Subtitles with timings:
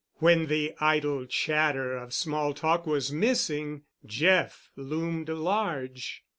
[0.15, 6.23] When the idle chatter of small talk was missing, Jeff loomed large.